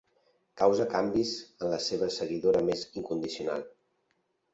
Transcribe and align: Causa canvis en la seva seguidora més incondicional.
Causa 0.59 0.85
canvis 0.93 1.33
en 1.65 1.69
la 1.73 1.79
seva 1.87 2.07
seguidora 2.15 2.63
més 2.71 2.87
incondicional. 3.03 3.63